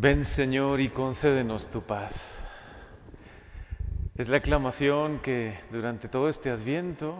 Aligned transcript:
Ven 0.00 0.24
Señor 0.24 0.80
y 0.80 0.90
concédenos 0.90 1.72
tu 1.72 1.82
paz. 1.82 2.36
Es 4.14 4.28
la 4.28 4.36
aclamación 4.36 5.18
que 5.18 5.58
durante 5.72 6.06
todo 6.06 6.28
este 6.28 6.50
adviento 6.50 7.16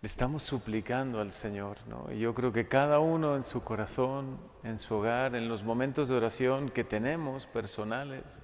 le 0.00 0.06
estamos 0.06 0.42
suplicando 0.42 1.20
al 1.20 1.32
Señor. 1.32 1.76
¿no? 1.86 2.10
Y 2.10 2.20
yo 2.20 2.34
creo 2.34 2.50
que 2.50 2.66
cada 2.66 2.98
uno 2.98 3.36
en 3.36 3.44
su 3.44 3.62
corazón, 3.62 4.38
en 4.62 4.78
su 4.78 4.94
hogar, 4.94 5.36
en 5.36 5.50
los 5.50 5.64
momentos 5.64 6.08
de 6.08 6.14
oración 6.14 6.70
que 6.70 6.82
tenemos 6.82 7.46
personales, 7.46 8.40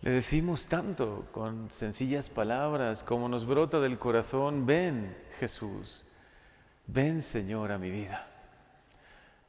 le 0.00 0.10
decimos 0.10 0.68
tanto 0.68 1.26
con 1.32 1.70
sencillas 1.70 2.30
palabras 2.30 3.04
como 3.04 3.28
nos 3.28 3.44
brota 3.44 3.78
del 3.78 3.98
corazón, 3.98 4.64
ven 4.64 5.14
Jesús, 5.38 6.06
ven 6.86 7.20
Señor 7.20 7.72
a 7.72 7.78
mi 7.78 7.90
vida. 7.90 8.27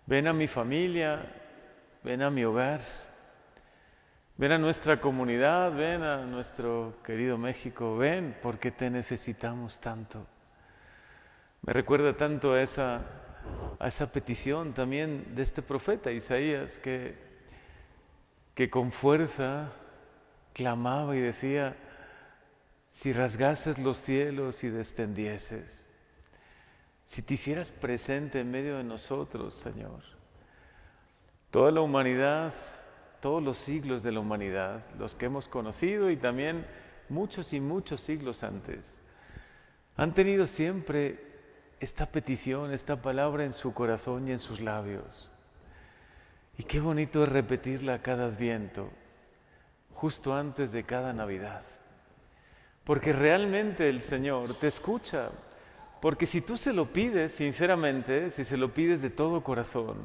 Ven 0.09 0.25
a 0.25 0.33
mi 0.33 0.47
familia, 0.47 1.21
ven 2.03 2.23
a 2.23 2.31
mi 2.31 2.43
hogar, 2.43 2.81
ven 4.37 4.53
a 4.53 4.57
nuestra 4.57 4.99
comunidad, 4.99 5.71
ven 5.71 6.01
a 6.01 6.25
nuestro 6.25 6.95
querido 7.03 7.37
México, 7.37 7.95
ven 7.95 8.35
porque 8.41 8.71
te 8.71 8.89
necesitamos 8.89 9.79
tanto. 9.79 10.25
Me 11.61 11.73
recuerda 11.73 12.17
tanto 12.17 12.53
a 12.53 12.61
esa, 12.63 13.03
a 13.77 13.87
esa 13.87 14.11
petición 14.11 14.73
también 14.73 15.35
de 15.35 15.43
este 15.43 15.61
profeta 15.61 16.11
Isaías 16.11 16.79
que, 16.79 17.15
que 18.55 18.67
con 18.67 18.91
fuerza 18.91 19.71
clamaba 20.53 21.15
y 21.15 21.19
decía, 21.19 21.75
si 22.89 23.13
rasgases 23.13 23.77
los 23.77 24.01
cielos 24.01 24.63
y 24.63 24.69
descendieses, 24.69 25.87
si 27.09 27.23
te 27.23 27.33
hicieras 27.33 27.71
presente 27.71 28.39
en 28.39 28.51
medio 28.51 28.77
de 28.77 28.83
nosotros, 28.83 29.55
Señor. 29.55 29.99
Toda 31.49 31.71
la 31.71 31.81
humanidad, 31.81 32.53
todos 33.19 33.41
los 33.41 33.57
siglos 33.57 34.03
de 34.03 34.11
la 34.11 34.19
humanidad, 34.19 34.83
los 34.99 35.15
que 35.15 35.25
hemos 35.25 35.47
conocido 35.47 36.11
y 36.11 36.17
también 36.17 36.67
muchos 37.09 37.51
y 37.53 37.59
muchos 37.59 38.01
siglos 38.01 38.43
antes, 38.43 38.93
han 39.97 40.13
tenido 40.13 40.45
siempre 40.45 41.19
esta 41.79 42.05
petición, 42.05 42.71
esta 42.71 43.01
palabra 43.01 43.43
en 43.43 43.53
su 43.53 43.73
corazón 43.73 44.27
y 44.27 44.31
en 44.31 44.39
sus 44.39 44.59
labios. 44.59 45.31
Y 46.59 46.63
qué 46.63 46.79
bonito 46.79 47.23
es 47.23 47.29
repetirla 47.29 48.03
cada 48.03 48.27
adviento, 48.27 48.87
justo 49.93 50.35
antes 50.35 50.71
de 50.71 50.83
cada 50.83 51.11
Navidad. 51.11 51.63
Porque 52.83 53.13
realmente 53.13 53.89
el 53.89 54.03
Señor 54.03 54.59
te 54.59 54.67
escucha, 54.67 55.31
porque 56.01 56.25
si 56.25 56.41
tú 56.41 56.55
se 56.57 56.73
lo 56.73 56.85
pides 56.85 57.33
sinceramente, 57.33 58.31
si 58.31 58.43
se 58.43 58.57
lo 58.57 58.73
pides 58.73 59.01
de 59.01 59.09
todo 59.09 59.43
corazón, 59.43 59.97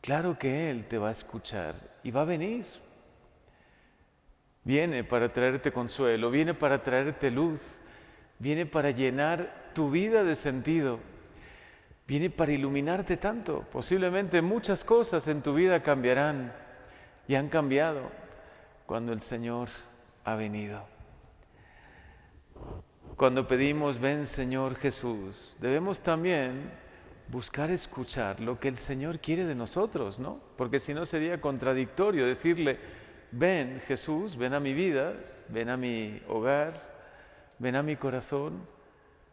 claro 0.00 0.38
que 0.38 0.70
Él 0.70 0.86
te 0.86 0.98
va 0.98 1.08
a 1.08 1.12
escuchar 1.12 1.74
y 2.02 2.10
va 2.10 2.22
a 2.22 2.26
venir. 2.26 2.66
Viene 4.62 5.04
para 5.04 5.32
traerte 5.32 5.72
consuelo, 5.72 6.30
viene 6.30 6.52
para 6.52 6.82
traerte 6.82 7.30
luz, 7.30 7.78
viene 8.38 8.66
para 8.66 8.90
llenar 8.90 9.70
tu 9.74 9.90
vida 9.90 10.22
de 10.22 10.36
sentido, 10.36 11.00
viene 12.06 12.28
para 12.28 12.52
iluminarte 12.52 13.16
tanto. 13.16 13.64
Posiblemente 13.72 14.42
muchas 14.42 14.84
cosas 14.84 15.28
en 15.28 15.42
tu 15.42 15.54
vida 15.54 15.82
cambiarán 15.82 16.52
y 17.26 17.36
han 17.36 17.48
cambiado 17.48 18.10
cuando 18.84 19.14
el 19.14 19.22
Señor 19.22 19.68
ha 20.24 20.34
venido. 20.34 20.99
Cuando 23.20 23.46
pedimos, 23.46 23.98
ven 23.98 24.24
Señor 24.24 24.76
Jesús, 24.76 25.58
debemos 25.60 26.00
también 26.00 26.70
buscar 27.28 27.70
escuchar 27.70 28.40
lo 28.40 28.58
que 28.58 28.68
el 28.68 28.78
Señor 28.78 29.18
quiere 29.18 29.44
de 29.44 29.54
nosotros, 29.54 30.18
¿no? 30.18 30.40
Porque 30.56 30.78
si 30.78 30.94
no 30.94 31.04
sería 31.04 31.38
contradictorio 31.38 32.26
decirle, 32.26 32.78
ven 33.30 33.82
Jesús, 33.86 34.36
ven 34.36 34.54
a 34.54 34.58
mi 34.58 34.72
vida, 34.72 35.12
ven 35.50 35.68
a 35.68 35.76
mi 35.76 36.22
hogar, 36.28 36.72
ven 37.58 37.76
a 37.76 37.82
mi 37.82 37.94
corazón, 37.94 38.66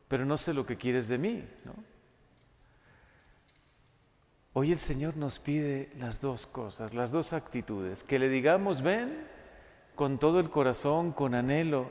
pero 0.10 0.26
no 0.26 0.38
sé 0.38 0.54
lo 0.54 0.66
que 0.66 0.76
quieres 0.76 1.08
de 1.08 1.18
mí, 1.18 1.48
¿no? 1.64 1.74
Hoy 4.52 4.74
el 4.74 4.80
Señor 4.80 5.16
nos 5.16 5.40
pide 5.40 5.94
las 5.98 6.20
dos 6.20 6.46
cosas, 6.46 6.94
las 6.94 7.14
dos 7.14 7.32
actitudes, 7.32 8.04
que 8.04 8.20
le 8.20 8.28
digamos, 8.28 8.82
ven 8.82 9.18
con 9.96 10.20
todo 10.20 10.42
el 10.42 10.50
corazón, 10.50 11.14
con 11.14 11.34
anhelo, 11.36 11.90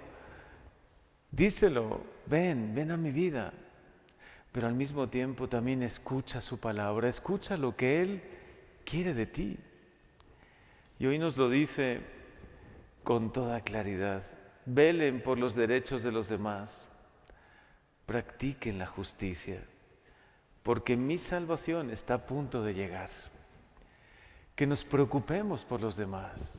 Díselo, 1.37 2.01
ven, 2.25 2.75
ven 2.75 2.91
a 2.91 2.97
mi 2.97 3.11
vida, 3.11 3.53
pero 4.53 4.69
al 4.69 4.75
mismo 4.75 5.11
tiempo 5.11 5.51
también 5.51 5.83
escucha 5.83 6.41
su 6.41 6.59
palabra, 6.59 7.11
escucha 7.11 7.59
lo 7.59 7.77
que 7.77 8.01
Él 8.01 8.23
quiere 8.87 9.13
de 9.13 9.27
ti. 9.27 9.59
Y 10.99 11.05
hoy 11.05 11.19
nos 11.19 11.37
lo 11.37 11.51
dice 11.51 12.01
con 13.05 13.35
toda 13.35 13.61
claridad, 13.61 14.23
velen 14.65 15.23
por 15.23 15.37
los 15.37 15.55
derechos 15.55 16.03
de 16.03 16.11
los 16.11 16.31
demás, 16.31 16.89
practiquen 18.07 18.79
la 18.79 18.87
justicia, 18.87 19.63
porque 20.63 20.97
mi 20.97 21.19
salvación 21.19 21.91
está 21.91 22.15
a 22.15 22.27
punto 22.27 22.63
de 22.63 22.73
llegar. 22.73 23.11
Que 24.55 24.67
nos 24.67 24.85
preocupemos 24.85 25.65
por 25.65 25.83
los 25.83 25.97
demás, 25.97 26.59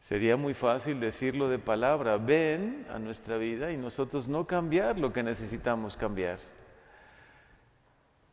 Sería 0.00 0.36
muy 0.36 0.54
fácil 0.54 1.00
decirlo 1.00 1.48
de 1.48 1.58
palabra, 1.58 2.16
ven 2.18 2.86
a 2.92 2.98
nuestra 2.98 3.36
vida 3.36 3.72
y 3.72 3.76
nosotros 3.76 4.28
no 4.28 4.46
cambiar 4.46 4.98
lo 4.98 5.12
que 5.12 5.22
necesitamos 5.22 5.96
cambiar. 5.96 6.38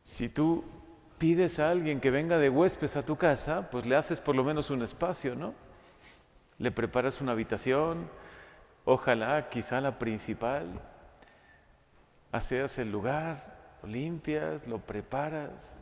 Si 0.04 0.30
tú 0.30 0.64
pides 1.18 1.60
a 1.60 1.72
alguien 1.72 2.00
que 2.00 2.12
venga 2.12 2.38
de 2.38 2.50
huéspedes 2.50 2.98
a 2.98 3.06
tu 3.06 3.16
casa, 3.16 3.70
pues 3.72 3.86
le 3.86 3.96
haces 3.96 4.20
por 4.20 4.36
lo 4.36 4.44
menos 4.44 4.70
un 4.70 4.84
espacio, 4.84 5.36
¿no? 5.36 5.54
Le 6.60 6.72
preparas 6.72 7.20
una 7.20 7.32
habitación, 7.32 8.08
ojalá 8.86 9.50
quizá 9.50 9.82
la 9.82 9.98
principal, 9.98 10.68
aseas 12.32 12.78
el 12.78 12.92
lugar, 12.92 13.78
lo 13.82 13.90
limpias, 13.90 14.68
lo 14.68 14.78
preparas, 14.78 15.76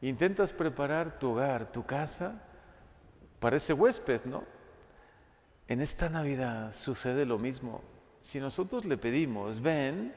intentas 0.00 0.52
preparar 0.52 1.18
tu 1.18 1.32
hogar, 1.32 1.70
tu 1.70 1.84
casa, 1.84 2.42
para 3.38 3.58
ese 3.58 3.74
huésped, 3.74 4.24
¿no? 4.24 4.55
En 5.68 5.80
esta 5.80 6.08
Navidad 6.08 6.72
sucede 6.74 7.24
lo 7.24 7.38
mismo. 7.38 7.82
Si 8.20 8.38
nosotros 8.38 8.84
le 8.84 8.96
pedimos, 8.96 9.60
ven, 9.60 10.14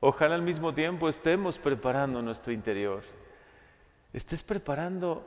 ojalá 0.00 0.36
al 0.36 0.42
mismo 0.42 0.72
tiempo 0.72 1.08
estemos 1.08 1.58
preparando 1.58 2.22
nuestro 2.22 2.52
interior. 2.52 3.02
Estés 4.12 4.42
preparando 4.42 5.26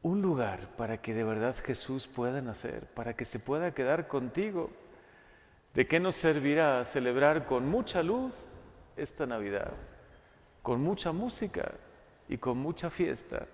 un 0.00 0.22
lugar 0.22 0.74
para 0.76 1.02
que 1.02 1.12
de 1.12 1.24
verdad 1.24 1.54
Jesús 1.62 2.06
pueda 2.06 2.40
nacer, 2.40 2.86
para 2.94 3.14
que 3.14 3.26
se 3.26 3.38
pueda 3.38 3.74
quedar 3.74 4.08
contigo. 4.08 4.70
¿De 5.74 5.86
qué 5.86 6.00
nos 6.00 6.16
servirá 6.16 6.84
celebrar 6.86 7.46
con 7.46 7.68
mucha 7.68 8.02
luz 8.02 8.46
esta 8.96 9.26
Navidad, 9.26 9.72
con 10.62 10.80
mucha 10.80 11.12
música 11.12 11.72
y 12.28 12.38
con 12.38 12.58
mucha 12.58 12.88
fiesta, 12.90 13.46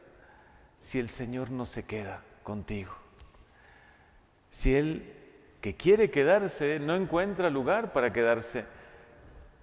si 0.78 1.00
el 1.00 1.08
Señor 1.08 1.50
no 1.50 1.64
se 1.64 1.86
queda 1.86 2.22
contigo? 2.44 3.07
Si 4.50 4.74
Él 4.74 5.14
que 5.60 5.74
quiere 5.74 6.10
quedarse 6.10 6.78
no 6.78 6.94
encuentra 6.94 7.50
lugar 7.50 7.92
para 7.92 8.12
quedarse, 8.12 8.64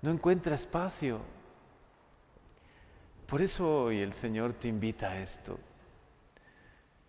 no 0.02 0.12
encuentra 0.12 0.56
espacio. 0.56 1.20
Por 3.26 3.42
eso 3.42 3.86
hoy 3.86 4.02
el 4.02 4.14
Señor 4.14 4.54
te 4.54 4.68
invita 4.68 5.12
a 5.12 5.20
esto. 5.20 5.58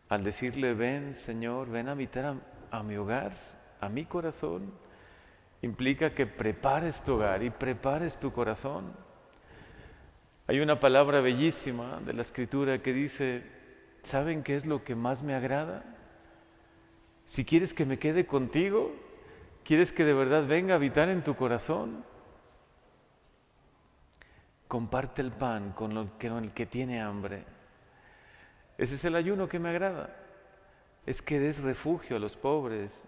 Al 0.09 0.23
decirle, 0.23 0.73
ven 0.75 1.15
Señor, 1.15 1.69
ven 1.69 1.89
a 1.89 1.93
habitar 1.93 2.37
a, 2.71 2.83
mi 2.83 2.97
hogar, 2.97 3.33
a 3.81 3.89
mi 3.89 4.05
corazón, 4.05 4.73
implica 5.63 6.15
que 6.15 6.27
prepares 6.27 7.03
tu 7.03 7.15
hogar 7.15 7.43
y 7.43 7.51
prepares 7.51 8.19
tu 8.19 8.33
corazón. 8.33 8.95
Hay 10.47 10.61
una 10.61 10.79
palabra 10.79 11.21
bellísima 11.21 12.01
de 12.07 12.13
la 12.13 12.21
escritura 12.23 12.81
que 12.81 12.93
dice, 12.93 13.43
¿saben 14.03 14.45
qué 14.45 14.55
es 14.55 14.65
lo 14.65 14.85
que 14.85 14.95
más 14.95 15.25
me 15.25 15.35
agrada? 15.35 15.96
Si 17.27 17.45
quieres 17.45 17.75
que 17.75 17.85
me 17.85 17.99
quede 17.99 18.25
contigo, 18.25 18.95
quieres 19.65 19.93
que 19.93 20.05
de 20.05 20.15
verdad 20.15 20.47
venga 20.47 20.75
a 20.75 20.77
habitar 20.77 21.09
en 21.09 21.25
tu 21.25 21.35
corazón, 21.35 22.05
comparte 24.69 25.23
el 25.23 25.33
pan 25.33 25.73
con, 25.73 25.97
el 25.97 26.53
que 26.53 26.67
tiene 26.67 27.03
hambre. 27.03 27.43
Ese 28.79 28.95
es 28.95 29.05
el 29.05 29.17
ayuno 29.17 29.49
que 29.49 29.59
me 29.59 29.71
agrada. 29.71 30.15
Es 31.05 31.21
que 31.21 31.41
des 31.41 31.63
refugio 31.63 32.17
a 32.17 32.21
los 32.21 32.37
pobres, 32.37 33.05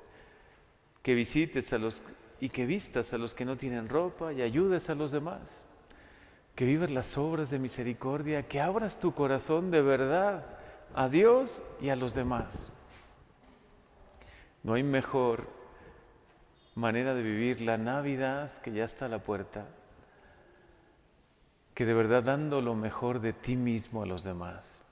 que 1.03 1.15
visites 1.15 1.73
a 1.73 1.79
los 1.79 2.03
y 2.41 2.49
que 2.49 2.67
vistas 2.67 3.13
a 3.13 3.19
los 3.19 3.35
que 3.35 3.45
no 3.45 3.57
tienen 3.57 3.89
ropa 3.89 4.33
y 4.33 4.43
ayudes 4.43 4.91
a 4.91 4.97
los 4.97 5.13
demás. 5.13 5.65
Que 6.57 6.65
vivas 6.65 6.91
las 6.91 7.17
obras 7.17 7.51
de 7.51 7.61
misericordia, 7.61 8.49
que 8.49 8.61
abras 8.61 8.99
tu 8.99 9.15
corazón 9.15 9.71
de 9.71 9.83
verdad 9.83 10.45
a 10.95 11.09
Dios 11.09 11.63
y 11.81 11.91
a 11.91 11.97
los 11.97 12.15
demás. 12.15 12.73
No 14.63 14.75
hay 14.75 14.83
mejor 14.83 15.49
manera 16.75 17.15
de 17.15 17.23
vivir 17.23 17.61
la 17.61 17.79
Navidad 17.79 18.51
que 18.63 18.73
ya 18.73 18.85
está 18.85 19.07
a 19.07 19.09
la 19.09 19.19
puerta 19.19 19.67
que 21.79 21.87
de 21.87 21.95
verdad 21.95 22.25
dando 22.25 22.61
lo 22.61 22.75
mejor 22.75 23.21
de 23.21 23.33
ti 23.33 23.55
mismo 23.55 24.03
a 24.03 24.07
los 24.07 24.25
demás, 24.25 24.83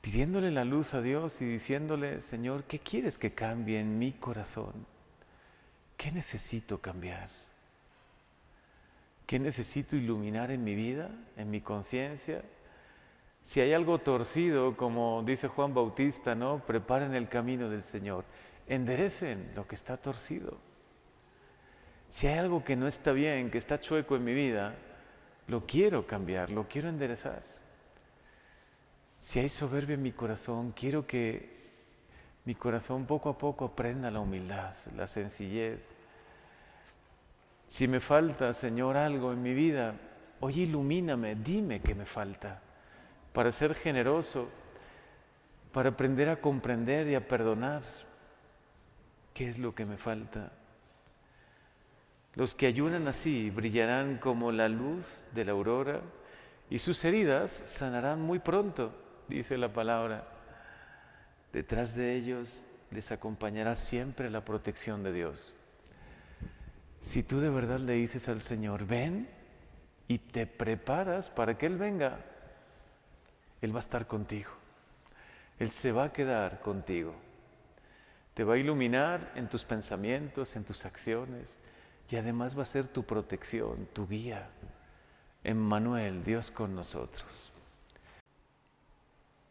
pidiéndole 0.00 0.52
la 0.52 0.64
luz 0.64 0.94
a 0.94 1.02
Dios 1.02 1.42
y 1.42 1.44
diciéndole, 1.44 2.20
Señor, 2.20 2.62
¿qué 2.62 2.78
quieres 2.78 3.18
que 3.18 3.32
cambie 3.32 3.80
en 3.80 3.98
mi 3.98 4.12
corazón? 4.12 4.86
¿Qué 5.96 6.12
necesito 6.12 6.78
cambiar? 6.78 7.30
¿Qué 9.26 9.40
necesito 9.40 9.96
iluminar 9.96 10.52
en 10.52 10.62
mi 10.62 10.76
vida, 10.76 11.10
en 11.36 11.50
mi 11.50 11.60
conciencia? 11.60 12.42
Si 13.42 13.58
hay 13.58 13.72
algo 13.72 13.98
torcido, 13.98 14.76
como 14.76 15.24
dice 15.26 15.48
Juan 15.48 15.74
Bautista, 15.74 16.36
¿no? 16.36 16.62
Preparen 16.64 17.12
el 17.16 17.28
camino 17.28 17.68
del 17.68 17.82
Señor. 17.82 18.24
Enderecen 18.66 19.52
lo 19.54 19.66
que 19.66 19.74
está 19.74 19.96
torcido. 19.96 20.56
Si 22.08 22.26
hay 22.26 22.38
algo 22.38 22.64
que 22.64 22.76
no 22.76 22.86
está 22.86 23.12
bien, 23.12 23.50
que 23.50 23.58
está 23.58 23.78
chueco 23.78 24.16
en 24.16 24.24
mi 24.24 24.34
vida, 24.34 24.74
lo 25.48 25.66
quiero 25.66 26.06
cambiar, 26.06 26.50
lo 26.50 26.68
quiero 26.68 26.88
enderezar. 26.88 27.42
Si 29.18 29.40
hay 29.40 29.48
soberbia 29.48 29.94
en 29.94 30.02
mi 30.02 30.12
corazón, 30.12 30.70
quiero 30.70 31.06
que 31.06 31.54
mi 32.44 32.54
corazón 32.54 33.06
poco 33.06 33.30
a 33.30 33.38
poco 33.38 33.64
aprenda 33.64 34.10
la 34.10 34.20
humildad, 34.20 34.74
la 34.96 35.06
sencillez. 35.06 35.86
Si 37.68 37.88
me 37.88 38.00
falta, 38.00 38.52
Señor, 38.52 38.96
algo 38.96 39.32
en 39.32 39.42
mi 39.42 39.54
vida, 39.54 39.94
oye, 40.40 40.62
ilumíname, 40.62 41.34
dime 41.34 41.80
qué 41.80 41.94
me 41.94 42.04
falta 42.04 42.60
para 43.32 43.50
ser 43.50 43.74
generoso, 43.74 44.48
para 45.72 45.88
aprender 45.88 46.28
a 46.28 46.40
comprender 46.40 47.08
y 47.08 47.16
a 47.16 47.26
perdonar. 47.26 47.82
¿Qué 49.34 49.48
es 49.48 49.58
lo 49.58 49.74
que 49.74 49.84
me 49.84 49.98
falta? 49.98 50.52
Los 52.36 52.54
que 52.54 52.66
ayunan 52.66 53.08
así 53.08 53.50
brillarán 53.50 54.18
como 54.18 54.52
la 54.52 54.68
luz 54.68 55.26
de 55.34 55.44
la 55.44 55.52
aurora 55.52 56.00
y 56.70 56.78
sus 56.78 57.04
heridas 57.04 57.50
sanarán 57.50 58.20
muy 58.22 58.38
pronto, 58.38 58.94
dice 59.28 59.58
la 59.58 59.72
palabra. 59.72 60.26
Detrás 61.52 61.96
de 61.96 62.14
ellos 62.14 62.64
les 62.90 63.10
acompañará 63.10 63.74
siempre 63.74 64.30
la 64.30 64.44
protección 64.44 65.02
de 65.02 65.12
Dios. 65.12 65.52
Si 67.00 67.22
tú 67.22 67.40
de 67.40 67.50
verdad 67.50 67.80
le 67.80 67.94
dices 67.94 68.28
al 68.28 68.40
Señor, 68.40 68.86
ven 68.86 69.28
y 70.06 70.18
te 70.18 70.46
preparas 70.46 71.28
para 71.28 71.58
que 71.58 71.66
Él 71.66 71.76
venga, 71.76 72.18
Él 73.60 73.72
va 73.72 73.78
a 73.78 73.80
estar 73.80 74.06
contigo. 74.06 74.50
Él 75.58 75.70
se 75.70 75.92
va 75.92 76.04
a 76.04 76.12
quedar 76.12 76.60
contigo. 76.60 77.23
Te 78.34 78.44
va 78.44 78.54
a 78.54 78.58
iluminar 78.58 79.32
en 79.36 79.48
tus 79.48 79.64
pensamientos, 79.64 80.56
en 80.56 80.64
tus 80.64 80.84
acciones 80.84 81.58
y 82.10 82.16
además 82.16 82.58
va 82.58 82.64
a 82.64 82.66
ser 82.66 82.86
tu 82.86 83.04
protección, 83.04 83.88
tu 83.92 84.06
guía. 84.06 84.50
Emmanuel, 85.42 86.22
Dios 86.24 86.50
con 86.50 86.74
nosotros. 86.74 87.53